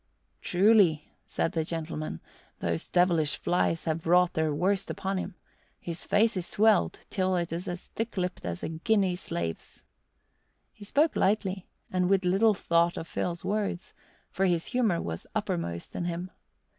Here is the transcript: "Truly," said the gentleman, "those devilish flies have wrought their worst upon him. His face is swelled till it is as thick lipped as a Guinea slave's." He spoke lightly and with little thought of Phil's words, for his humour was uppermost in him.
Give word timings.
"Truly," 0.41 1.13
said 1.27 1.51
the 1.51 1.63
gentleman, 1.63 2.21
"those 2.57 2.89
devilish 2.89 3.35
flies 3.35 3.83
have 3.83 4.07
wrought 4.07 4.33
their 4.33 4.51
worst 4.51 4.89
upon 4.89 5.19
him. 5.19 5.35
His 5.79 6.05
face 6.05 6.35
is 6.35 6.47
swelled 6.47 7.01
till 7.11 7.35
it 7.35 7.53
is 7.53 7.67
as 7.67 7.85
thick 7.85 8.17
lipped 8.17 8.43
as 8.43 8.63
a 8.63 8.69
Guinea 8.69 9.15
slave's." 9.15 9.83
He 10.73 10.83
spoke 10.85 11.15
lightly 11.15 11.67
and 11.91 12.09
with 12.09 12.25
little 12.25 12.55
thought 12.55 12.97
of 12.97 13.07
Phil's 13.07 13.45
words, 13.45 13.93
for 14.31 14.45
his 14.47 14.65
humour 14.65 14.99
was 14.99 15.27
uppermost 15.35 15.95
in 15.95 16.05
him. 16.05 16.31